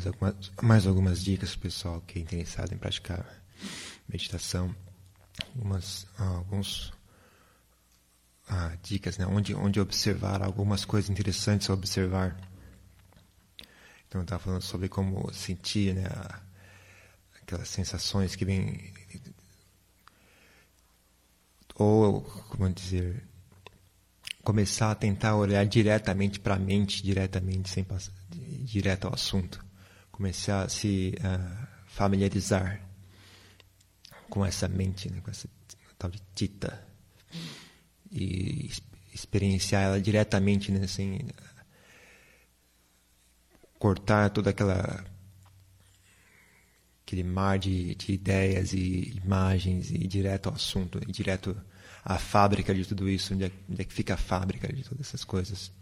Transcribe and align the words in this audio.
mais 0.00 0.06
algumas, 0.06 0.52
mais 0.62 0.86
algumas 0.86 1.22
dicas 1.22 1.50
para 1.50 1.58
o 1.58 1.62
pessoal 1.62 2.00
que 2.00 2.18
é 2.18 2.22
interessado 2.22 2.72
em 2.72 2.78
praticar 2.78 3.26
meditação. 4.08 4.74
Algumas, 5.54 6.06
alguns 6.18 6.92
ah, 8.48 8.76
dicas, 8.82 9.18
né? 9.18 9.26
onde, 9.26 9.54
onde 9.54 9.80
observar, 9.80 10.42
algumas 10.42 10.84
coisas 10.84 11.10
interessantes 11.10 11.68
a 11.68 11.74
observar. 11.74 12.36
Então, 14.08 14.22
estava 14.22 14.42
falando 14.42 14.62
sobre 14.62 14.88
como 14.88 15.32
sentir 15.32 15.94
né? 15.94 16.08
aquelas 17.42 17.68
sensações 17.68 18.34
que 18.34 18.44
vêm. 18.44 18.92
Ou, 21.74 22.22
como 22.22 22.68
dizer, 22.70 23.24
começar 24.42 24.90
a 24.90 24.94
tentar 24.94 25.36
olhar 25.36 25.64
diretamente 25.64 26.38
para 26.38 26.56
a 26.56 26.58
mente, 26.58 27.02
diretamente, 27.02 27.70
sem 27.70 27.82
passar 27.82 28.12
direto 28.30 29.06
ao 29.06 29.14
assunto. 29.14 29.69
Começar 30.20 30.64
a 30.64 30.68
se 30.68 31.14
uh, 31.20 31.66
familiarizar 31.86 32.78
com 34.28 34.44
essa 34.44 34.68
mente, 34.68 35.10
né, 35.10 35.18
com 35.22 35.30
essa 35.30 35.48
tal 35.96 36.10
de 36.10 36.20
tita. 36.34 36.86
E 38.12 38.70
experienciar 39.14 39.84
ela 39.84 39.98
diretamente, 39.98 40.70
né, 40.70 40.86
sem 40.86 41.26
cortar 43.78 44.28
toda 44.28 44.50
aquela 44.50 45.02
aquele 47.02 47.22
mar 47.24 47.58
de, 47.58 47.94
de 47.94 48.12
ideias 48.12 48.74
e 48.74 49.18
imagens 49.24 49.90
e 49.90 49.94
ir 49.94 50.06
direto 50.06 50.50
ao 50.50 50.54
assunto, 50.54 51.00
direto 51.10 51.58
à 52.04 52.18
fábrica 52.18 52.74
de 52.74 52.84
tudo 52.84 53.08
isso, 53.08 53.32
onde 53.32 53.44
é, 53.44 53.52
onde 53.70 53.80
é 53.80 53.84
que 53.86 53.94
fica 53.94 54.12
a 54.12 54.18
fábrica 54.18 54.70
de 54.70 54.84
todas 54.84 55.06
essas 55.06 55.24
coisas 55.24 55.72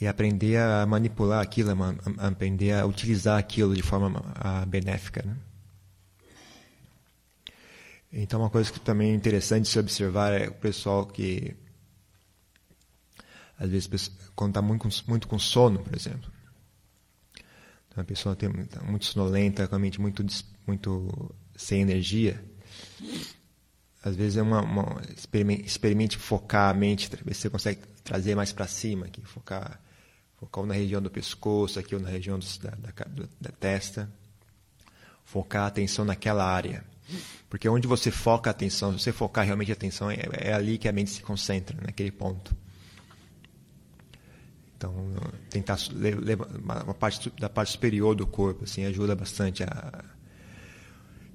e 0.00 0.06
aprender 0.06 0.58
a 0.58 0.86
manipular 0.86 1.40
aquilo, 1.40 1.70
a 2.18 2.28
aprender 2.28 2.72
a 2.72 2.86
utilizar 2.86 3.38
aquilo 3.38 3.74
de 3.74 3.82
forma 3.82 4.22
benéfica. 4.66 5.22
Né? 5.22 5.36
Então, 8.12 8.40
uma 8.40 8.50
coisa 8.50 8.72
que 8.72 8.80
também 8.80 9.10
é 9.10 9.14
interessante 9.14 9.68
se 9.68 9.78
observar 9.78 10.32
é 10.32 10.48
o 10.48 10.54
pessoal 10.54 11.04
que, 11.04 11.54
às 13.58 13.68
vezes, 13.68 14.10
quando 14.34 14.52
está 14.52 14.62
muito, 14.62 14.88
muito 15.06 15.28
com 15.28 15.38
sono, 15.38 15.80
por 15.80 15.94
exemplo, 15.94 16.30
então, 17.88 18.00
a 18.02 18.04
pessoa 18.04 18.36
tem, 18.36 18.50
tá 18.66 18.80
muito 18.82 19.04
sonolenta, 19.04 19.66
com 19.66 19.74
a 19.74 19.78
mente 19.78 20.00
muito, 20.00 20.24
muito 20.66 21.34
sem 21.56 21.82
energia, 21.82 22.42
às 24.02 24.14
vezes 24.14 24.36
é 24.36 24.42
uma, 24.42 24.62
uma 24.62 25.02
experimente, 25.14 25.66
experimente, 25.66 26.16
focar 26.16 26.70
a 26.70 26.74
mente, 26.74 27.10
ver 27.24 27.34
se 27.34 27.42
você 27.42 27.50
consegue 27.50 27.80
trazer 28.04 28.36
mais 28.36 28.52
para 28.52 28.66
cima, 28.68 29.06
aqui, 29.06 29.20
focar 29.22 29.80
focar 30.38 30.64
na 30.64 30.74
região 30.74 31.02
do 31.02 31.10
pescoço, 31.10 31.78
aqui 31.78 31.94
ou 31.94 32.00
na 32.00 32.08
região 32.08 32.38
da, 32.38 32.70
da, 32.70 33.28
da, 33.40 33.50
testa. 33.50 34.10
Focar 35.24 35.64
a 35.64 35.66
atenção 35.66 36.04
naquela 36.04 36.44
área. 36.44 36.84
Porque 37.50 37.68
onde 37.68 37.88
você 37.88 38.10
foca 38.10 38.48
a 38.48 38.52
atenção, 38.52 38.92
se 38.92 39.04
você 39.04 39.12
focar 39.12 39.44
realmente 39.44 39.70
a 39.70 39.74
atenção, 39.74 40.10
é, 40.10 40.18
é 40.32 40.52
ali 40.52 40.78
que 40.78 40.88
a 40.88 40.92
mente 40.92 41.10
se 41.10 41.22
concentra, 41.22 41.76
naquele 41.82 42.12
ponto. 42.12 42.54
Então, 44.76 44.94
tentar 45.50 45.76
uma 46.84 46.94
parte 46.94 47.30
da 47.30 47.48
parte 47.48 47.72
superior 47.72 48.14
do 48.14 48.26
corpo, 48.26 48.62
assim, 48.62 48.84
ajuda 48.84 49.16
bastante 49.16 49.64
a. 49.64 50.04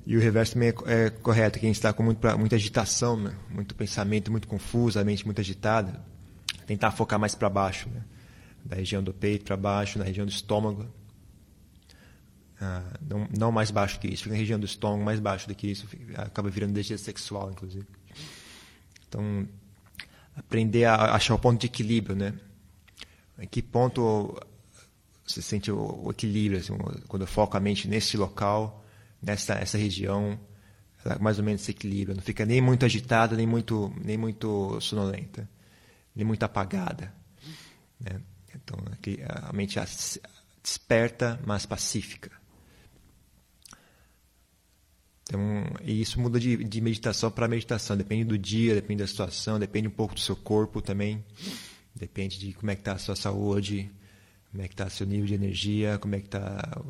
E 0.06 0.16
o 0.16 0.20
reverso 0.20 0.54
também 0.54 0.70
é, 0.70 1.06
é 1.06 1.10
correto, 1.10 1.60
quem 1.60 1.72
está 1.72 1.92
com 1.92 2.04
muito, 2.04 2.38
muita 2.38 2.56
agitação, 2.56 3.18
né? 3.18 3.36
muito 3.50 3.74
pensamento 3.74 4.32
muito 4.32 4.48
confuso, 4.48 5.00
a 5.00 5.04
mente 5.04 5.26
muito 5.26 5.40
agitada, 5.40 6.02
tentar 6.66 6.92
focar 6.92 7.18
mais 7.18 7.36
para 7.36 7.50
baixo, 7.50 7.90
né? 7.90 8.02
Da 8.64 8.76
região 8.76 9.04
do 9.04 9.14
peito 9.14 9.46
para 9.46 9.58
baixo, 9.58 10.00
na 10.00 10.06
região 10.06 10.26
do 10.26 10.32
estômago. 10.32 10.88
Ah, 12.62 12.98
não, 13.02 13.28
não, 13.38 13.52
mais 13.52 13.72
baixo 13.72 14.00
que 14.00 14.08
isso, 14.08 14.24
fica 14.24 14.34
na 14.36 14.40
região 14.40 14.60
do 14.60 14.66
estômago, 14.66 15.04
mais 15.04 15.20
baixo 15.20 15.48
do 15.48 15.56
que 15.56 15.68
isso, 15.68 15.88
acaba 16.16 16.50
virando 16.50 16.74
desejo 16.74 17.04
sexual, 17.04 17.52
inclusive. 17.52 17.86
Então, 19.08 19.48
aprender 20.36 20.86
a 20.86 21.14
achar 21.14 21.36
o 21.36 21.40
ponto 21.40 21.60
de 21.60 21.68
equilíbrio, 21.68 22.16
né? 22.16 22.34
Em 23.38 23.48
que 23.48 23.62
ponto 23.62 24.40
você 25.26 25.42
sente 25.42 25.72
o, 25.72 26.06
o 26.06 26.12
equilíbrio, 26.12 26.60
assim, 26.60 26.74
quando 27.08 27.24
eu 27.24 27.28
foco 27.28 27.58
a 27.58 27.60
mente 27.60 27.88
nesse 27.88 28.16
local, 28.16 28.86
nessa 29.22 29.56
essa 29.56 29.78
região, 29.78 30.40
ela 31.04 31.18
mais 31.20 31.40
ou 31.40 31.44
menos 31.44 31.62
se 31.62 31.72
equilibra, 31.72 32.14
não 32.14 32.22
fica 32.22 32.46
nem 32.46 32.62
muito 32.62 32.86
agitada, 32.86 33.36
nem 33.36 33.48
muito, 33.48 33.94
nem 34.04 34.18
muito 34.18 34.80
sonolenta, 34.80 35.50
nem 36.16 36.26
muito 36.26 36.44
apagada, 36.44 37.14
né? 38.00 38.22
Então, 38.56 38.78
aqui, 38.92 39.20
a 39.28 39.52
mente 39.54 39.80
desperta, 40.62 41.40
mas 41.46 41.66
pacífica. 41.66 42.32
Então, 45.24 45.42
e 45.82 46.02
isso 46.02 46.20
muda 46.20 46.40
de, 46.40 46.64
de 46.64 46.82
meditação 46.82 47.32
para 47.32 47.48
meditação. 47.48 47.98
Depende 47.98 48.26
do 48.26 48.38
dia, 48.38 48.76
depende 48.76 49.02
da 49.02 49.08
situação, 49.08 49.58
depende 49.58 49.88
um 49.88 49.92
pouco 49.92 50.14
do 50.14 50.20
seu 50.20 50.36
corpo 50.36 50.82
também. 50.82 51.24
Depende 51.96 52.40
de 52.40 52.54
como 52.54 52.72
é 52.72 52.76
que 52.76 52.82
está 52.82 52.94
a 52.94 52.98
sua 52.98 53.16
saúde, 53.16 53.90
como 54.52 54.64
é 54.64 54.68
que 54.68 54.74
está 54.74 54.90
seu 54.90 55.06
nível 55.06 55.26
de 55.26 55.34
energia, 55.34 55.98
como 55.98 56.16
é 56.16 56.20
que 56.20 56.28
está... 56.28 56.82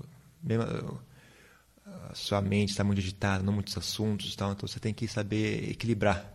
A 1.86 2.16
sua 2.16 2.42
mente 2.42 2.70
está 2.70 2.84
muito 2.84 3.00
agitada, 3.00 3.44
não 3.44 3.54
muitos 3.54 3.78
assuntos, 3.78 4.34
então 4.34 4.56
você 4.60 4.80
tem 4.80 4.94
que 4.94 5.08
saber 5.08 5.70
equilibrar 5.70 6.33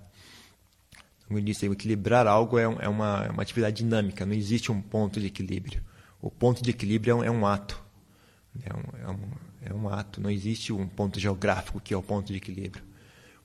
como 1.28 1.38
eu 1.38 1.44
disse, 1.44 1.66
equilibrar 1.66 2.26
algo 2.26 2.58
é, 2.58 2.62
é, 2.62 2.88
uma, 2.88 3.26
é 3.26 3.30
uma 3.30 3.42
atividade 3.42 3.76
dinâmica, 3.76 4.24
não 4.24 4.32
existe 4.32 4.72
um 4.72 4.80
ponto 4.80 5.20
de 5.20 5.26
equilíbrio. 5.26 5.82
O 6.22 6.30
ponto 6.30 6.62
de 6.62 6.70
equilíbrio 6.70 7.12
é 7.12 7.14
um, 7.14 7.24
é 7.24 7.30
um 7.30 7.46
ato. 7.46 7.78
É 8.64 8.74
um, 8.74 9.06
é, 9.06 9.10
um, 9.10 9.30
é 9.60 9.74
um 9.74 9.88
ato, 9.90 10.22
não 10.22 10.30
existe 10.30 10.72
um 10.72 10.88
ponto 10.88 11.20
geográfico 11.20 11.80
que 11.80 11.92
é 11.92 11.96
o 11.96 12.02
ponto 12.02 12.28
de 12.28 12.38
equilíbrio. 12.38 12.82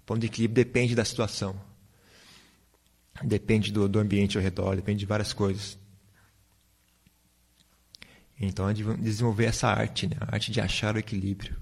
O 0.02 0.06
ponto 0.06 0.22
de 0.22 0.28
equilíbrio 0.28 0.64
depende 0.64 0.96
da 0.96 1.04
situação, 1.04 1.60
depende 3.22 3.70
do, 3.70 3.90
do 3.90 4.00
ambiente 4.00 4.38
ao 4.38 4.44
redor, 4.44 4.78
depende 4.78 5.00
de 5.00 5.06
várias 5.06 5.34
coisas. 5.34 5.78
Então 8.40 8.70
é 8.70 8.74
de 8.74 8.84
desenvolver 8.96 9.46
essa 9.46 9.68
arte, 9.68 10.08
né? 10.08 10.16
a 10.22 10.36
arte 10.36 10.52
de 10.52 10.62
achar 10.62 10.96
o 10.96 11.00
equilíbrio. 11.00 11.54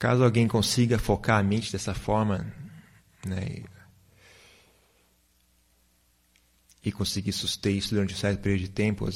Caso 0.00 0.24
alguém 0.24 0.48
consiga 0.48 0.98
focar 0.98 1.38
a 1.38 1.42
mente 1.42 1.70
dessa 1.70 1.92
forma, 1.92 2.50
né, 3.22 3.62
e 6.82 6.90
conseguir 6.90 7.32
suster 7.32 7.74
isso 7.74 7.94
durante 7.94 8.14
um 8.14 8.16
certo 8.16 8.40
período 8.40 8.62
de 8.62 8.70
tempo, 8.70 9.06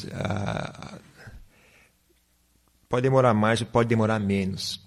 pode 2.87 3.03
demorar 3.03 3.33
mais 3.33 3.63
ou 3.63 3.67
pode 3.67 3.89
demorar 3.89 4.19
menos, 4.19 4.79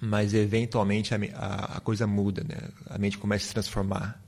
mas 0.00 0.32
eventualmente 0.32 1.14
a, 1.14 1.18
a, 1.34 1.76
a 1.76 1.80
coisa 1.80 2.06
muda, 2.06 2.42
né? 2.42 2.70
a 2.88 2.96
mente 2.96 3.18
começa 3.18 3.44
a 3.44 3.48
se 3.48 3.52
transformar. 3.52 4.18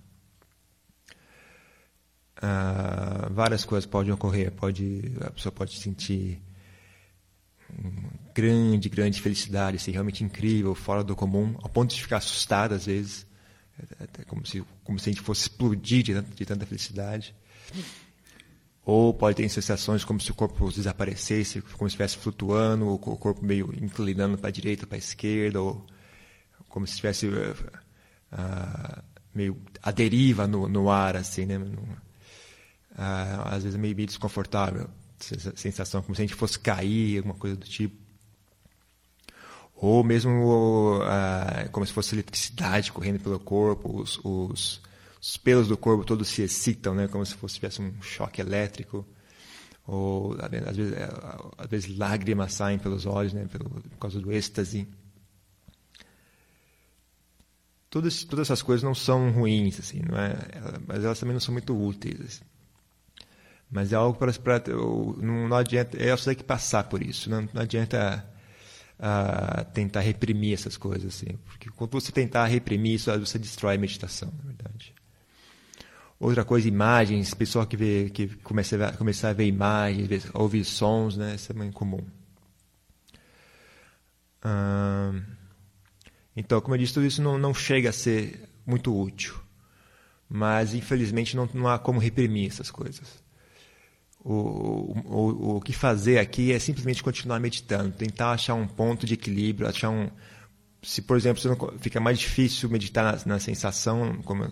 Uh, 2.37 3.33
várias 3.33 3.65
coisas 3.65 3.87
podem 3.87 4.13
ocorrer, 4.13 4.53
pode, 4.53 5.15
a 5.23 5.31
pessoa 5.31 5.51
pode 5.51 5.79
sentir 5.79 6.43
grande, 8.35 8.89
grande 8.89 9.21
felicidade, 9.21 9.77
assim, 9.77 9.91
realmente 9.91 10.23
incrível, 10.23 10.75
fora 10.75 11.03
do 11.03 11.17
comum, 11.17 11.55
ao 11.63 11.69
ponto 11.69 11.95
de 11.95 12.03
ficar 12.03 12.19
assustado 12.19 12.75
às 12.75 12.87
vezes, 12.87 13.27
é 14.19 14.25
como 14.25 14.45
se, 14.47 14.65
como 14.85 14.99
se 14.99 15.09
a 15.09 15.13
gente 15.13 15.23
fosse 15.23 15.43
explodir 15.43 16.03
de, 16.03 16.21
de 16.21 16.47
tanta 16.47 16.67
felicidade. 16.67 17.35
Ou 18.85 19.13
pode 19.13 19.37
ter 19.37 19.49
sensações 19.49 20.05
como 20.05 20.21
se 20.21 20.31
o 20.31 20.35
corpo 20.35 20.71
desaparecesse, 20.71 21.61
como 21.61 21.89
se 21.91 21.95
estivesse 21.95 22.17
flutuando, 22.19 22.87
ou 22.87 22.95
o 22.95 22.99
corpo 22.99 23.45
meio 23.45 23.75
inclinando 23.83 24.39
para 24.39 24.49
a 24.49 24.53
direita, 24.53 24.87
para 24.87 24.97
a 24.97 24.99
esquerda, 24.99 25.61
ou 25.61 25.85
como 26.69 26.87
se 26.87 26.93
estivesse 26.93 27.27
uh, 27.27 29.03
meio 29.35 29.61
à 29.83 29.91
deriva 29.91 30.47
no, 30.47 30.69
no 30.69 30.89
ar, 30.89 31.17
assim, 31.17 31.47
né? 31.47 31.59
Uh, 31.59 33.43
às 33.45 33.65
vezes 33.65 33.75
é 33.75 33.79
meio, 33.79 33.97
meio 33.97 34.07
desconfortável 34.07 34.89
sensação 35.19 36.03
como 36.03 36.15
se 36.15 36.23
a 36.23 36.27
gente 36.27 36.35
fosse 36.35 36.59
cair, 36.59 37.19
alguma 37.19 37.35
coisa 37.35 37.57
do 37.57 37.67
tipo. 37.67 37.97
Ou 39.75 40.03
mesmo 40.03 41.01
uh, 41.01 41.71
como 41.71 41.85
se 41.85 41.93
fosse 41.93 42.15
eletricidade 42.15 42.91
correndo 42.91 43.21
pelo 43.21 43.39
corpo, 43.39 44.01
os, 44.01 44.19
os, 44.25 44.81
os, 45.21 45.37
pelos 45.37 45.69
do 45.69 45.77
corpo 45.77 46.05
todos 46.05 46.29
se 46.29 46.43
excitam, 46.43 46.95
né? 46.95 47.09
como 47.09 47.27
se 47.27 47.35
fosse 47.35 47.57
tivesse 47.57 47.83
um 47.83 48.01
choque 48.01 48.41
elétrico. 48.41 49.07
Ou 49.87 50.35
às 50.41 50.77
vezes, 50.77 50.93
é, 50.95 51.09
às 51.59 51.69
vezes 51.69 51.97
lágrimas 51.97 52.55
saem 52.55 52.79
pelos 52.79 53.07
olhos 53.07 53.33
né? 53.33 53.47
Por 53.47 53.99
causa 54.01 54.19
do 54.19 54.33
êxtase. 54.33 54.89
Todas, 57.91 58.25
todas 58.25 58.47
essas 58.47 58.63
coisas 58.63 58.83
não 58.83 58.95
são 58.95 59.31
ruins, 59.31 59.79
assim, 59.79 60.01
não 60.01 60.19
é? 60.19 60.37
mas 60.87 61.05
elas 61.05 61.19
também 61.21 61.35
não 61.35 61.41
são 61.41 61.53
muito 61.53 61.75
úteis. 61.79 62.21
Assim. 62.21 62.45
Mas 63.77 63.93
é 63.93 63.97
algo 63.97 64.19
para. 64.19 64.33
Não, 65.19 65.49
não 65.49 65.55
adianta. 65.55 66.03
É 66.03 66.11
você 66.17 66.35
que 66.35 66.43
passar 66.43 66.85
por 66.85 67.03
isso. 67.03 67.29
Não, 67.29 67.47
não 67.53 67.61
adianta 67.61 68.27
uh, 68.99 69.71
tentar 69.75 70.01
reprimir 70.01 70.55
essas 70.55 70.79
coisas. 70.79 71.15
Assim, 71.15 71.37
porque 71.45 71.69
quando 71.69 71.93
você 71.93 72.11
tentar 72.11 72.47
reprimir 72.47 72.95
isso, 72.95 73.11
você 73.19 73.39
destrói 73.39 73.75
a 73.75 73.79
meditação, 73.79 74.33
na 74.39 74.45
verdade. 74.45 74.95
Outra 76.19 76.43
coisa, 76.43 76.67
imagens, 76.67 77.35
pessoal 77.35 77.67
que, 77.67 77.77
vê, 77.77 78.09
que 78.09 78.29
começa 78.37 78.83
a, 78.83 78.93
começar 78.93 79.29
a 79.29 79.33
ver 79.35 79.45
imagens, 79.45 80.27
ouvir 80.33 80.65
sons, 80.65 81.19
né? 81.19 81.35
Isso 81.35 81.53
é 81.53 81.55
muito 81.55 81.75
comum. 81.75 82.01
então, 86.35 86.63
como 86.63 86.75
eu 86.75 86.79
disse, 86.79 86.95
tudo 86.95 87.05
isso 87.05 87.21
não, 87.21 87.37
não 87.37 87.53
chega 87.53 87.91
a 87.91 87.93
ser 87.93 88.49
muito 88.65 88.99
útil. 88.99 89.35
Mas, 90.31 90.73
infelizmente, 90.73 91.37
não, 91.37 91.47
não 91.53 91.69
há 91.69 91.79
como 91.79 92.01
reprimir 92.01 92.49
essas 92.49 92.71
coisas. 92.71 93.26
O, 94.29 94.93
o, 95.05 95.57
o 95.57 95.61
que 95.61 95.73
fazer 95.73 96.19
aqui 96.19 96.53
é 96.53 96.59
simplesmente 96.59 97.01
continuar 97.01 97.39
meditando, 97.39 97.93
tentar 97.93 98.33
achar 98.33 98.55
um 98.55 98.67
ponto 98.67 99.07
de 99.07 99.15
equilíbrio, 99.15 99.69
achar 99.69 99.91
um. 99.91 100.11
Se, 100.83 101.01
por 101.01 101.17
exemplo, 101.17 101.41
fica 101.79 102.01
mais 102.01 102.19
difícil 102.19 102.69
meditar 102.69 103.05
na, 103.05 103.35
na 103.35 103.39
sensação 103.39 104.21
como, 104.25 104.51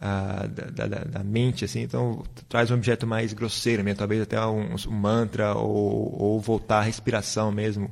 da, 0.00 0.86
da, 0.86 1.04
da, 1.04 1.24
mente, 1.24 1.64
assim, 1.64 1.82
então 1.82 2.22
traz 2.48 2.70
um 2.70 2.74
objeto 2.74 3.06
mais 3.06 3.32
grosseiro, 3.32 3.84
mesmo, 3.84 3.98
talvez 3.98 4.22
até 4.22 4.40
um, 4.46 4.74
um 4.88 4.90
mantra 4.90 5.54
ou, 5.54 6.22
ou, 6.22 6.40
voltar 6.40 6.78
à 6.78 6.82
respiração 6.82 7.52
mesmo, 7.52 7.90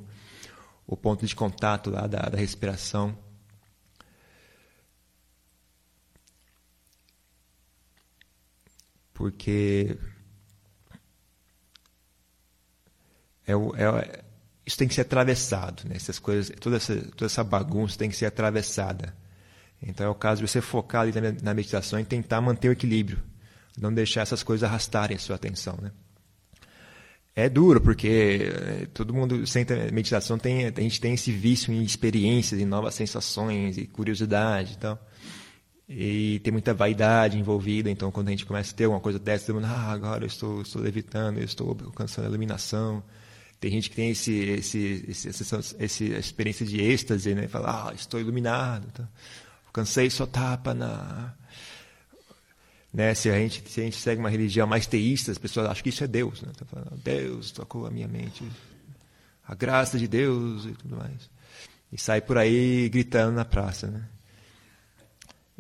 o 0.87 0.97
ponto 0.97 1.27
de 1.27 1.35
contato 1.37 1.91
lá 1.91 2.07
da, 2.07 2.21
da 2.21 2.39
respiração. 2.39 3.17
Porque 9.15 9.97
é, 13.47 13.53
é, 13.53 14.23
isso 14.65 14.79
tem 14.79 14.89
que 14.89 14.95
ser 14.95 15.03
atravessado, 15.03 15.83
né? 15.89 15.97
Essas 15.97 16.19
coisas, 16.19 16.55
toda 16.61 16.77
essa, 16.77 16.95
toda 16.95 17.27
essa 17.27 17.43
bagunça 17.43 17.99
tem 17.99 18.09
que 18.09 18.17
ser 18.17 18.27
atravessada. 18.27 19.15
Então 19.83 20.07
é 20.07 20.09
o 20.09 20.15
caso 20.15 20.41
de 20.41 20.49
você 20.49 20.61
focar 20.61 21.03
ali 21.03 21.13
na, 21.13 21.33
na 21.43 21.55
meditação 21.55 21.99
e 21.99 22.05
tentar 22.05 22.41
manter 22.41 22.69
o 22.69 22.73
equilíbrio, 22.73 23.19
não 23.77 23.93
deixar 23.93 24.21
essas 24.21 24.43
coisas 24.43 24.69
arrastarem 24.69 25.17
a 25.17 25.21
sua 25.21 25.37
atenção, 25.37 25.77
né? 25.83 25.91
É 27.35 27.49
duro, 27.49 27.81
porque 27.81 28.53
eh, 28.53 28.87
todo 28.93 29.15
mundo 29.15 29.47
senta 29.47 29.75
meditação, 29.91 30.39
tem, 30.39 30.67
a 30.67 30.81
gente 30.81 31.01
tem 31.01 31.15
esse 31.15 31.33
vício 31.33 31.73
em 31.73 31.83
experiências, 31.83 32.61
em 32.61 32.67
novas 32.67 32.95
sensações 32.95 33.79
e 33.79 33.87
curiosidade 33.87 34.75
e. 34.75 34.99
E 35.89 36.41
tem 36.41 36.53
muita 36.53 36.73
vaidade 36.73 37.39
envolvida, 37.39 37.91
então 37.91 38.11
quando 38.11 38.29
a 38.29 38.31
gente 38.31 38.47
começa 38.47 38.73
a 38.73 38.77
ter 38.77 38.87
uma 38.87 39.01
coisa 39.01 39.19
dessa, 39.19 39.47
todo 39.47 39.57
mundo, 39.57 39.67
ah, 39.67 39.93
agora 39.93 40.25
eu 40.25 40.27
estou, 40.27 40.63
estou 40.63 40.81
levitando, 40.81 41.39
eu 41.39 41.45
estou 41.45 41.77
alcançando 41.85 42.27
a 42.27 42.29
iluminação. 42.29 43.03
Tem 43.63 43.71
gente 43.71 43.91
que 43.91 43.95
tem 43.95 44.11
esse, 44.11 44.33
esse, 44.33 45.05
esse, 45.07 45.29
essa, 45.29 45.77
essa 45.79 46.05
experiência 46.05 46.67
de 46.67 46.81
êxtase, 46.81 47.33
né? 47.33 47.47
Fala, 47.47 47.91
ah, 47.91 47.95
estou 47.95 48.19
iluminado. 48.19 48.91
Tá? 48.91 49.09
Alcancei 49.67 50.11
sua 50.11 50.27
tapa 50.27 50.75
na. 50.75 51.33
Né? 52.93 53.15
Se, 53.15 53.31
a 53.31 53.39
gente, 53.39 53.63
se 53.71 53.81
a 53.81 53.85
gente 53.85 53.99
segue 53.99 54.19
uma 54.19 54.29
religião 54.29 54.67
mais 54.67 54.89
teísta, 54.89 55.31
as 55.31 55.39
pessoas 55.39 55.69
acham 55.69 55.81
que 55.81 55.91
isso 55.91 56.03
é 56.03 56.09
Deus. 56.09 56.43
Né? 56.43 56.51
Tá 56.59 56.65
falando, 56.65 57.01
Deus 57.05 57.53
tocou 57.53 57.87
a 57.87 57.91
minha 57.93 58.09
mente. 58.09 58.45
A 59.47 59.55
graça 59.55 59.97
de 59.97 60.09
Deus 60.09 60.67
e 60.67 60.73
tudo 60.73 60.97
mais. 60.97 61.31
E 61.93 62.01
sai 62.01 62.21
por 62.21 62.39
aí 62.39 62.89
gritando 62.89 63.37
na 63.37 63.45
praça. 63.45 63.87
Né? 63.87 64.03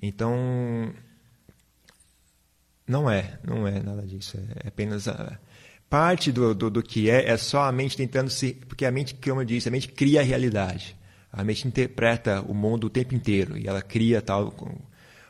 Então. 0.02 0.92
Não 2.84 3.08
é, 3.08 3.38
não 3.44 3.64
é 3.64 3.80
nada 3.80 4.02
disso. 4.02 4.36
É 4.64 4.66
apenas. 4.66 5.06
A, 5.06 5.38
parte 5.92 6.32
do, 6.32 6.54
do, 6.54 6.70
do, 6.70 6.82
que 6.82 7.10
é 7.10 7.28
é 7.28 7.36
só 7.36 7.64
a 7.64 7.70
mente 7.70 7.98
tentando 7.98 8.30
se. 8.30 8.54
Porque 8.66 8.86
a 8.86 8.90
mente, 8.90 9.14
como 9.14 9.42
eu 9.42 9.44
disse, 9.44 9.68
a 9.68 9.70
mente 9.70 9.88
cria 9.88 10.20
a 10.20 10.24
realidade. 10.24 10.96
A 11.30 11.44
mente 11.44 11.68
interpreta 11.68 12.40
o 12.40 12.54
mundo 12.54 12.84
o 12.86 12.90
tempo 12.90 13.14
inteiro 13.14 13.58
e 13.58 13.68
ela 13.68 13.82
cria 13.82 14.22
tal 14.22 14.54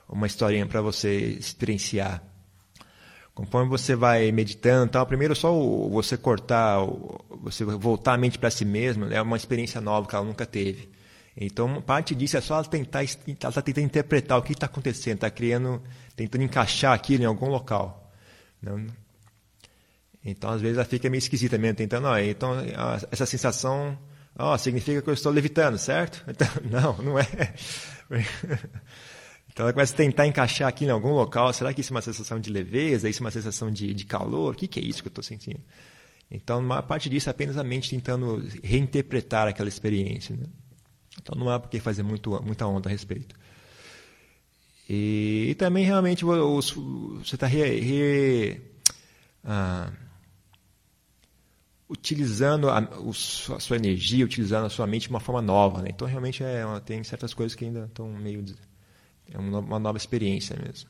uma 0.09 0.25
historinha 0.25 0.65
para 0.65 0.81
você 0.81 1.17
experienciar. 1.17 2.23
Conforme 3.35 3.69
você 3.69 3.97
vai 3.97 4.31
meditando, 4.31 4.93
tal, 4.93 5.05
primeiro 5.05 5.35
só 5.35 5.53
você 5.89 6.17
cortar, 6.17 6.79
você 7.41 7.65
voltar 7.65 8.15
a 8.15 8.19
mente 8.19 8.39
para 8.39 8.51
si 8.51 8.65
mesmo 8.65 9.07
é 9.07 9.21
uma 9.21 9.37
experiência 9.37 9.81
nova 9.81 10.07
que 10.07 10.15
ela 10.15 10.25
nunca 10.25 10.47
teve. 10.47 10.91
Então, 11.37 11.81
parte 11.83 12.15
disso 12.15 12.37
é 12.37 12.41
só 12.41 12.55
ela 12.55 12.65
tentar, 12.65 13.01
ela 13.01 13.05
está 13.49 13.63
tentando 13.63 13.87
interpretar 13.87 14.39
o 14.39 14.43
que 14.43 14.53
está 14.53 14.67
acontecendo, 14.67 15.15
está 15.15 15.31
criando, 15.31 15.83
tentando 16.15 16.45
encaixar 16.45 16.93
aquilo 16.93 17.25
em 17.25 17.27
algum 17.27 17.49
local. 17.49 18.13
Não, 18.63 18.87
então, 20.25 20.51
às 20.51 20.61
vezes, 20.61 20.77
ela 20.77 20.85
fica 20.85 21.11
meio 21.11 21.19
esquisita 21.19 21.59
mesmo, 21.59 21.77
tentando, 21.77 22.07
ó, 22.07 22.19
então, 22.19 22.55
essa 23.11 23.27
sensação, 23.27 23.99
ó, 24.39 24.57
significa 24.57 25.03
que 25.03 25.09
eu 25.09 25.15
estou 25.15 25.33
levitando, 25.33 25.79
certo? 25.79 26.25
Então, 26.31 26.49
não, 26.71 26.97
não 26.99 27.19
é. 27.19 27.27
Então, 29.53 29.67
ela 29.67 29.73
começa 29.75 29.93
a 29.93 29.97
tentar 29.99 30.27
encaixar 30.27 30.67
aqui 30.67 30.87
em 30.87 30.89
algum 30.89 31.13
local, 31.13 31.53
será 31.53 31.75
que 31.75 31.83
isso 31.83 31.93
é 31.93 31.97
uma 31.97 32.01
sensação 32.01 32.41
de 32.41 32.51
leveza, 32.51 33.07
isso 33.07 33.23
é 33.23 33.25
uma 33.25 33.31
sensação 33.31 33.71
de, 33.71 33.93
de 33.93 34.07
calor? 34.07 34.55
O 34.55 34.57
que, 34.57 34.67
que 34.67 34.81
é 34.81 34.83
isso 34.83 35.03
que 35.03 35.09
eu 35.09 35.11
estou 35.11 35.23
sentindo? 35.23 35.61
Então, 36.31 36.59
uma 36.59 36.83
parte 36.83 37.11
disso 37.11 37.29
é 37.29 37.33
apenas 37.33 37.59
a 37.59 37.63
mente 37.63 37.91
tentando 37.91 38.43
reinterpretar 38.65 39.47
aquela 39.47 39.69
experiência. 39.69 40.35
Né? 40.35 40.47
Então, 41.21 41.39
não 41.39 41.51
há 41.51 41.61
por 41.61 41.69
que 41.69 41.81
fazer 41.81 42.03
muito, 42.03 42.31
muita 42.43 42.67
onda 42.67 42.89
a 42.89 42.91
respeito. 42.91 43.35
E, 44.89 45.49
e 45.51 45.55
também, 45.55 45.85
realmente, 45.85 46.25
você 46.25 47.35
está 47.35 47.47
re, 47.47 47.79
re, 47.81 48.63
ah, 49.45 49.93
utilizando 51.93 52.71
a, 52.71 52.79
a, 52.79 53.13
sua 53.13 53.77
energia, 53.77 54.25
utilizando 54.25 54.65
a 54.65 54.71
sua 54.71 54.87
mente 54.87 55.03
de 55.03 55.11
uma 55.11 55.21
forma 55.21 55.43
nova. 55.43 55.83
Né? 55.83 55.91
Então, 55.91 56.09
realmente, 56.09 56.43
é, 56.43 56.65
tem 56.85 57.05
certas 57.05 57.35
coisas 57.35 57.55
que 57.55 57.67
ainda 57.67 57.85
estão 57.85 58.09
meio. 58.09 58.45
É 59.31 59.39
uma, 59.39 59.79
nova 59.79 59.99
experiência 59.99 60.57
mesmo. 60.57 60.89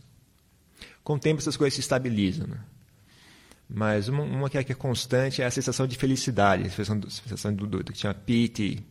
Com 1.02 1.14
o 1.14 1.18
tempo, 1.18 1.40
essas 1.40 1.56
coisas 1.56 1.74
se 1.74 1.80
estabilizam. 1.80 2.46
Né? 2.46 2.58
Mas 3.68 4.08
uma, 4.08 4.22
uma 4.22 4.48
que, 4.48 4.56
é, 4.56 4.62
que 4.62 4.72
é 4.72 4.74
constante 4.74 5.42
é 5.42 5.44
a 5.44 5.50
sensação 5.50 5.86
de 5.86 5.96
felicidade, 5.96 6.62
a 6.62 6.70
sensação 6.70 6.98
do, 6.98 7.10
sensação 7.10 7.52
do 7.54 7.84
que 7.84 7.98
chama 7.98 8.14
pity. 8.14 8.84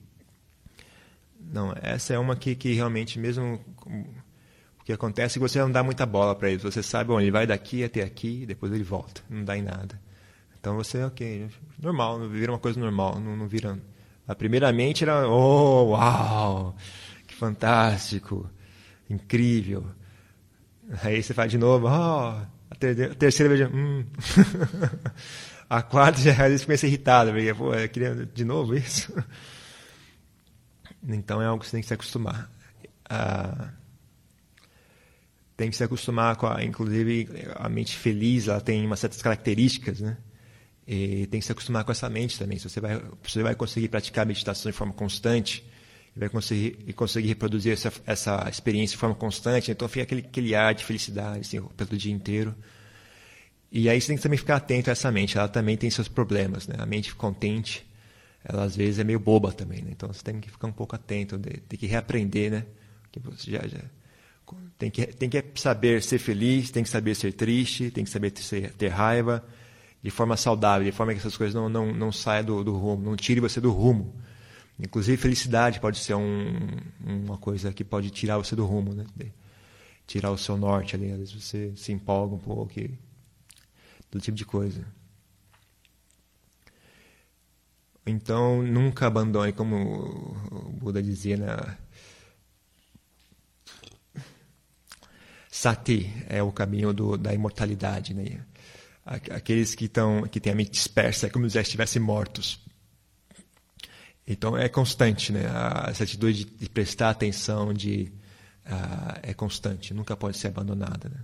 Não, 1.39 1.73
essa 1.81 2.13
é 2.13 2.19
uma 2.19 2.35
que, 2.35 2.55
que 2.55 2.73
realmente, 2.73 3.17
mesmo 3.17 3.59
o 3.85 4.83
que 4.83 4.91
acontece 4.91 5.37
é 5.37 5.39
que 5.39 5.47
você 5.47 5.59
não 5.59 5.71
dá 5.71 5.81
muita 5.81 6.05
bola 6.05 6.35
para 6.35 6.49
ele. 6.49 6.59
Você 6.59 6.83
sabe, 6.83 7.07
bom, 7.07 7.21
ele 7.21 7.31
vai 7.31 7.47
daqui 7.47 7.83
até 7.83 8.03
aqui, 8.03 8.45
depois 8.45 8.73
ele 8.73 8.83
volta. 8.83 9.21
Não 9.29 9.45
dá 9.45 9.57
em 9.57 9.61
nada. 9.61 9.99
Então 10.61 10.75
você, 10.75 11.01
ok, 11.03 11.49
normal, 11.81 12.29
vira 12.29 12.51
uma 12.51 12.59
coisa 12.59 12.79
normal, 12.79 13.19
não, 13.19 13.35
não 13.35 13.47
vira. 13.47 13.79
A 14.27 14.35
primeiramente 14.35 15.03
era, 15.03 15.27
oh, 15.27 15.89
uau, 15.89 16.75
que 17.25 17.33
fantástico, 17.33 18.47
incrível. 19.09 19.83
Aí 21.03 21.21
você 21.23 21.33
faz 21.33 21.49
de 21.49 21.57
novo, 21.57 21.87
oh, 21.87 21.89
a, 21.89 22.75
ter, 22.79 23.11
a 23.11 23.15
terceira 23.15 23.55
vez, 23.55 23.67
hum. 23.73 24.05
a 25.67 25.81
quarta 25.81 26.21
já 26.21 26.31
às 26.31 26.37
vezes 26.37 26.65
começa 26.65 26.85
irritado, 26.85 27.31
porque, 27.31 27.53
pô, 27.55 27.73
eu 27.73 27.89
queria 27.89 28.13
de 28.31 28.45
novo 28.45 28.75
isso. 28.75 29.11
Então 31.03 31.41
é 31.41 31.47
algo 31.47 31.61
que 31.61 31.65
você 31.65 31.71
tem 31.71 31.81
que 31.81 31.87
se 31.87 31.93
acostumar. 31.95 32.51
Tem 35.57 35.71
que 35.71 35.75
se 35.75 35.83
acostumar 35.83 36.35
com 36.35 36.45
a, 36.45 36.63
inclusive, 36.63 37.27
a 37.55 37.67
mente 37.67 37.97
feliz, 37.97 38.47
ela 38.47 38.61
tem 38.61 38.85
umas 38.85 38.99
certas 38.99 39.23
características, 39.23 39.99
né? 39.99 40.17
E 40.87 41.27
tem 41.27 41.39
que 41.39 41.45
se 41.45 41.51
acostumar 41.51 41.83
com 41.83 41.91
essa 41.91 42.09
mente 42.09 42.37
também. 42.37 42.57
Se 42.57 42.69
você 42.69 42.79
vai, 42.79 43.01
você 43.21 43.43
vai 43.43 43.55
conseguir 43.55 43.87
praticar 43.87 44.23
a 44.23 44.25
meditação 44.25 44.71
de 44.71 44.77
forma 44.77 44.93
constante, 44.93 45.63
vai 46.15 46.29
conseguir, 46.29 46.93
conseguir 46.93 47.27
reproduzir 47.29 47.73
essa, 47.73 47.91
essa 48.05 48.47
experiência 48.49 48.95
de 48.95 48.99
forma 48.99 49.15
constante, 49.15 49.71
então 49.71 49.87
fica 49.87 50.03
aquele, 50.03 50.21
aquele 50.21 50.55
ar 50.55 50.73
de 50.73 50.83
felicidade 50.83 51.39
assim, 51.39 51.61
pelo 51.61 51.97
dia 51.97 52.11
inteiro. 52.11 52.55
E 53.71 53.89
aí 53.89 54.01
você 54.01 54.07
tem 54.07 54.17
que 54.17 54.23
também 54.23 54.37
ficar 54.37 54.57
atento 54.57 54.89
a 54.89 54.93
essa 54.93 55.09
mente. 55.11 55.37
Ela 55.37 55.47
também 55.47 55.77
tem 55.77 55.89
seus 55.89 56.09
problemas. 56.09 56.67
Né? 56.67 56.75
A 56.77 56.85
mente 56.85 57.15
contente, 57.15 57.87
ela 58.43 58.65
às 58.65 58.75
vezes 58.75 58.99
é 58.99 59.03
meio 59.03 59.19
boba 59.19 59.53
também. 59.53 59.81
Né? 59.81 59.91
Então 59.91 60.11
você 60.11 60.21
tem 60.21 60.41
que 60.41 60.49
ficar 60.49 60.67
um 60.67 60.73
pouco 60.73 60.93
atento, 60.93 61.39
tem 61.39 61.79
que 61.79 61.85
reaprender. 61.85 62.51
Né? 62.51 62.65
Que 63.13 63.21
você 63.21 63.49
já, 63.49 63.65
já, 63.65 63.79
tem, 64.77 64.91
que, 64.91 65.05
tem 65.05 65.29
que 65.29 65.41
saber 65.55 66.03
ser 66.03 66.19
feliz, 66.19 66.69
tem 66.69 66.83
que 66.83 66.89
saber 66.89 67.15
ser 67.15 67.31
triste, 67.31 67.89
tem 67.91 68.03
que 68.03 68.09
saber 68.09 68.31
ter, 68.31 68.71
ter 68.71 68.89
raiva 68.89 69.41
de 70.03 70.09
forma 70.11 70.35
saudável, 70.35 70.85
de 70.85 70.91
forma 70.91 71.13
que 71.13 71.19
essas 71.19 71.37
coisas 71.37 71.53
não, 71.53 71.69
não, 71.69 71.93
não 71.93 72.11
saiam 72.11 72.43
do, 72.43 72.63
do 72.63 72.75
rumo, 72.75 73.03
não 73.03 73.15
tire 73.15 73.39
você 73.39 73.61
do 73.61 73.71
rumo. 73.71 74.15
Inclusive, 74.79 75.15
felicidade 75.17 75.79
pode 75.79 75.99
ser 75.99 76.15
um, 76.15 76.55
uma 77.05 77.37
coisa 77.37 77.71
que 77.71 77.83
pode 77.83 78.09
tirar 78.09 78.37
você 78.37 78.55
do 78.55 78.65
rumo, 78.65 78.93
né? 78.95 79.05
tirar 80.07 80.31
o 80.31 80.37
seu 80.37 80.57
norte 80.57 80.95
ali. 80.95 81.11
Às 81.11 81.19
vezes 81.19 81.43
você 81.43 81.73
se 81.75 81.91
empolga 81.91 82.35
um 82.35 82.39
pouco, 82.39 82.79
e, 82.79 82.97
todo 84.09 84.21
tipo 84.21 84.35
de 84.35 84.45
coisa. 84.45 84.85
Então, 88.05 88.63
nunca 88.63 89.05
abandone, 89.05 89.53
como 89.53 89.75
o 90.51 90.69
Buda 90.71 91.01
dizia, 91.01 91.37
né? 91.37 91.77
Sati 95.49 96.11
é 96.27 96.41
o 96.41 96.51
caminho 96.51 96.91
do, 96.91 97.17
da 97.17 97.33
imortalidade, 97.33 98.13
né? 98.13 98.43
Aqueles 99.05 99.75
que 99.75 99.85
estão 99.85 100.23
que 100.23 100.39
têm 100.39 100.53
a 100.53 100.55
mente 100.55 100.71
dispersa, 100.71 101.27
é 101.27 101.29
como 101.29 101.49
se 101.49 101.59
estivessem 101.59 102.01
mortos. 102.01 102.59
Então 104.27 104.57
é 104.57 104.69
constante, 104.69 105.31
né? 105.31 105.43
Essa 105.87 106.03
atitude 106.03 106.45
de 106.45 106.69
prestar 106.69 107.09
atenção, 107.09 107.73
de 107.73 108.11
uh, 108.65 109.19
é 109.23 109.33
constante, 109.33 109.93
nunca 109.93 110.15
pode 110.15 110.37
ser 110.37 110.47
abandonada. 110.47 111.09
Né? 111.09 111.19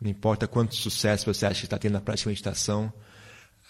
Não 0.00 0.10
importa 0.10 0.46
quanto 0.46 0.74
sucesso 0.74 1.32
você 1.32 1.46
acha 1.46 1.60
que 1.60 1.66
está 1.66 1.78
tendo 1.78 1.94
na 1.94 2.00
prática 2.00 2.28
de 2.28 2.34
meditação, 2.34 2.92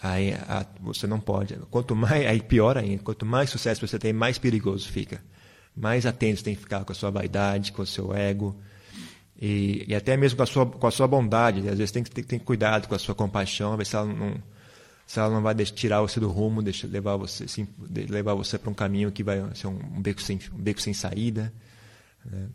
aí 0.01 0.33
a, 0.33 0.65
você 0.81 1.07
não 1.07 1.19
pode. 1.19 1.55
Quanto 1.71 1.95
mais, 1.95 2.25
aí 2.27 2.41
pior 2.41 2.77
ainda, 2.77 3.01
quanto 3.01 3.25
mais 3.25 3.49
sucesso 3.49 3.85
você 3.85 3.97
tem, 3.97 4.13
mais 4.13 4.37
perigoso 4.37 4.89
fica. 4.89 5.23
Mais 5.75 6.05
atento 6.05 6.39
você 6.39 6.43
tem 6.43 6.55
que 6.55 6.61
ficar 6.61 6.83
com 6.85 6.91
a 6.91 6.95
sua 6.95 7.09
vaidade, 7.09 7.71
com 7.71 7.81
o 7.81 7.87
seu 7.87 8.13
ego, 8.13 8.55
e, 9.39 9.85
e 9.87 9.95
até 9.95 10.15
mesmo 10.15 10.37
com 10.37 10.43
a 10.43 10.45
sua, 10.45 10.65
com 10.65 10.87
a 10.87 10.91
sua 10.91 11.07
bondade. 11.07 11.67
Às 11.67 11.77
vezes 11.77 11.91
tem 11.91 12.03
que 12.03 12.09
ter 12.11 12.39
cuidado 12.39 12.87
com 12.87 12.95
a 12.95 12.99
sua 12.99 13.15
compaixão, 13.15 13.75
ver 13.77 13.85
se 13.85 13.95
ela 13.95 14.05
não, 14.05 14.35
se 15.05 15.19
ela 15.19 15.29
não 15.29 15.41
vai 15.41 15.55
tirar 15.55 16.01
você 16.01 16.19
do 16.19 16.29
rumo, 16.29 16.61
deixa, 16.61 16.87
levar 16.87 17.17
você, 17.17 17.45
levar 18.09 18.33
você 18.33 18.57
para 18.57 18.69
um 18.69 18.73
caminho 18.73 19.11
que 19.11 19.23
vai 19.23 19.43
ser 19.53 19.67
um, 19.67 20.01
beco, 20.01 20.21
sem, 20.21 20.39
um 20.53 20.61
beco 20.61 20.81
sem 20.81 20.93
saída. 20.93 21.53
Né? 22.25 22.47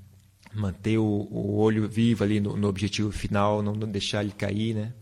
manter 0.53 0.99
o, 0.99 1.29
o 1.31 1.57
olho 1.59 1.89
vivo 1.89 2.25
ali 2.25 2.41
no, 2.41 2.57
no 2.57 2.69
objetivo 2.69 3.11
final, 3.13 3.63
não, 3.63 3.73
não, 3.73 3.89
deixar 3.89 4.23
ele 4.23 4.33
cair, 4.33 4.75
né? 4.75 4.93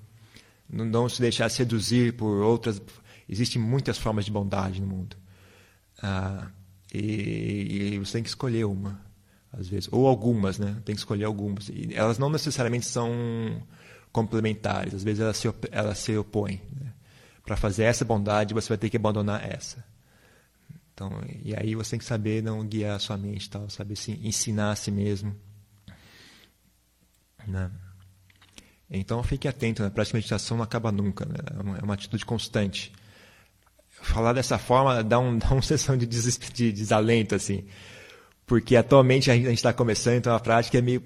Não, 0.68 0.85
não, 0.85 1.08
se 1.08 1.20
deixar 1.20 1.49
seduzir 1.49 2.14
por 2.14 2.42
outras. 2.42 2.80
Existem 3.28 3.61
muitas 3.61 3.99
formas 3.99 4.25
de 4.25 4.30
bondade 4.30 4.80
no 4.80 4.87
mundo. 4.87 5.16
Ah, 6.02 6.49
e, 6.92 7.94
e, 7.94 7.99
você 7.99 8.14
tem 8.14 8.23
que 8.23 8.28
escolher 8.28 8.64
uma, 8.64 9.00
às 9.52 9.69
vezes. 9.69 9.88
Ou 9.93 10.07
algumas, 10.07 10.59
né? 10.59 10.76
Tem 10.85 10.95
que 10.95 11.00
escolher 11.00 11.25
algumas. 11.25 11.69
E 11.69 11.90
elas 11.95 12.19
não 12.19 12.31
necessariamente 12.31 12.87
são 12.87 13.11
complementares. 14.12 14.95
Às 14.95 15.05
vezes 15.05 15.21
elas 15.21 15.37
se, 15.37 15.49
elas 15.71 15.99
se 15.99 16.17
opõem. 16.17 16.61
Né? 16.81 16.93
Para 17.45 17.57
fazer 17.57 17.85
essa 17.85 18.05
bondade, 18.05 18.55
você 18.55 18.69
vai 18.69 18.78
ter 18.78 18.90
que 18.90 18.97
abandonar 18.97 19.45
essa. 19.49 19.85
Então, 20.93 21.12
e 21.45 21.55
aí 21.55 21.75
você 21.75 21.90
tem 21.90 21.99
que 22.00 22.05
saber 22.05 22.43
não 22.43 22.67
guiar 22.67 22.97
a 22.97 22.99
sua 22.99 23.17
mente, 23.17 23.49
tal, 23.49 23.71
saber 23.71 23.95
se 23.95 24.12
ensinar 24.23 24.73
a 24.73 24.76
si 24.76 24.90
mesmo. 24.90 25.35
Né? 27.47 27.71
Então 28.90 29.23
fique 29.23 29.47
atento, 29.47 29.83
né? 29.83 29.88
a 29.88 29.90
prática 29.90 30.19
de 30.19 30.25
meditação 30.25 30.57
não 30.57 30.64
acaba 30.64 30.90
nunca, 30.90 31.25
né? 31.25 31.37
é, 31.57 31.62
uma, 31.62 31.78
é 31.78 31.83
uma 31.83 31.95
atitude 31.95 32.25
constante. 32.25 32.93
Falar 33.88 34.33
dessa 34.33 34.59
forma 34.59 35.02
dá, 35.05 35.19
um, 35.19 35.37
dá 35.38 35.50
uma 35.50 35.62
sensação 35.62 35.97
de, 35.97 36.05
des, 36.05 36.38
de 36.52 36.73
desalento, 36.73 37.35
assim, 37.35 37.64
porque 38.49 38.75
atualmente 38.75 39.31
a 39.31 39.35
gente 39.37 39.52
está 39.52 39.73
começando, 39.73 40.17
então 40.17 40.35
a 40.35 40.40
prática 40.40 40.76
é 40.78 40.81
meio 40.83 41.00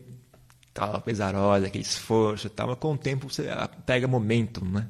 tal, 0.73 1.03
pesarosa, 1.03 1.67
aquele 1.67 1.85
esforço 1.85 2.49
tal, 2.49 2.69
mas 2.69 2.79
com 2.79 2.95
o 2.95 2.99
tempo 2.99 3.29
você 3.29 3.47
pega 3.85 4.09
momento, 4.09 4.65
né? 4.65 4.87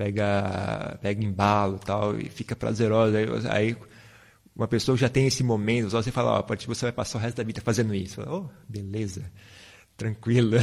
pega, 0.00 0.98
pega 1.02 1.22
embalo 1.22 1.78
tal, 1.78 2.18
e 2.18 2.30
fica 2.30 2.56
prazerosa. 2.56 3.18
Aí, 3.18 3.26
aí 3.50 3.76
uma 4.56 4.66
pessoa 4.66 4.96
que 4.96 5.02
já 5.02 5.10
tem 5.10 5.26
esse 5.26 5.44
momento, 5.44 5.90
você 5.90 6.10
fala, 6.10 6.32
ó, 6.32 6.36
a 6.38 6.42
partir 6.42 6.62
de 6.62 6.68
você 6.68 6.86
vai 6.86 6.92
passar 6.92 7.18
o 7.18 7.20
resto 7.20 7.36
da 7.36 7.42
vida 7.42 7.60
fazendo 7.60 7.94
isso. 7.94 8.16
Fala, 8.16 8.34
oh, 8.34 8.48
beleza, 8.66 9.30
tranquilo. 9.98 10.56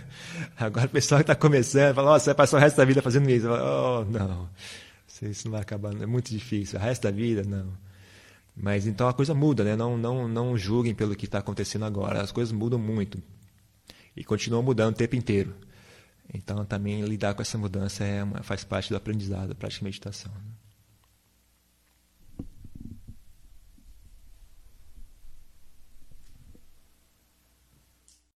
Agora 0.56 0.86
o 0.86 0.90
pessoal 0.90 1.18
que 1.18 1.24
está 1.24 1.34
começando 1.34 1.94
fala, 1.94 2.12
ó, 2.12 2.18
você 2.18 2.26
vai 2.26 2.34
passar 2.34 2.56
o 2.56 2.60
resto 2.60 2.76
da 2.76 2.84
vida 2.86 3.02
fazendo 3.02 3.28
isso. 3.28 3.46
Fala, 3.46 4.00
oh, 4.00 4.04
não, 4.06 4.48
isso 5.06 5.46
não 5.46 5.52
vai 5.52 5.60
acabar, 5.60 5.92
é 6.00 6.06
muito 6.06 6.30
difícil. 6.30 6.78
O 6.78 6.82
resto 6.82 7.02
da 7.02 7.10
vida, 7.10 7.42
não. 7.46 7.70
Mas 8.60 8.86
então 8.86 9.08
a 9.08 9.14
coisa 9.14 9.32
muda, 9.34 9.62
né? 9.62 9.76
Não, 9.76 9.96
não, 9.96 10.26
não 10.26 10.58
julguem 10.58 10.94
pelo 10.94 11.14
que 11.14 11.26
está 11.26 11.38
acontecendo 11.38 11.84
agora. 11.84 12.20
As 12.20 12.32
coisas 12.32 12.52
mudam 12.52 12.78
muito. 12.78 13.22
E 14.16 14.24
continuam 14.24 14.62
mudando 14.62 14.94
o 14.94 14.96
tempo 14.98 15.14
inteiro. 15.14 15.54
Então 16.34 16.64
também 16.64 17.00
lidar 17.02 17.34
com 17.34 17.42
essa 17.42 17.56
mudança 17.56 18.04
é 18.04 18.22
uma, 18.22 18.42
faz 18.42 18.64
parte 18.64 18.90
do 18.90 18.96
aprendizado, 18.96 19.54
de 19.54 19.84
meditação. 19.84 20.32
Né? 20.32 20.57